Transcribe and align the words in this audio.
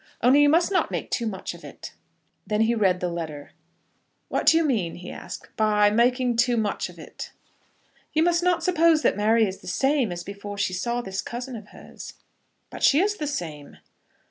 Only 0.23 0.41
you 0.41 0.49
must 0.49 0.71
not 0.71 0.89
make 0.89 1.11
too 1.11 1.27
much 1.27 1.53
of 1.53 1.63
it." 1.63 1.93
Then 2.47 2.61
he 2.61 2.73
read 2.73 3.01
the 3.01 3.07
letter. 3.07 3.51
"What 4.29 4.47
do 4.47 4.57
you 4.57 4.63
mean," 4.65 4.95
he 4.95 5.11
asked, 5.11 5.49
"by 5.55 5.91
making 5.91 6.37
too 6.37 6.57
much 6.57 6.89
of 6.89 6.97
it?" 6.97 7.31
"You 8.11 8.23
must 8.23 8.41
not 8.41 8.63
suppose 8.63 9.03
that 9.03 9.15
Mary 9.15 9.47
is 9.47 9.59
the 9.59 9.67
same 9.67 10.11
as 10.11 10.23
before 10.23 10.57
she 10.57 10.73
saw 10.73 11.01
this 11.01 11.21
cousin 11.21 11.55
of 11.55 11.67
hers." 11.67 12.15
"But 12.71 12.81
she 12.81 12.99
is 12.99 13.17
the 13.17 13.27
same." 13.27 13.77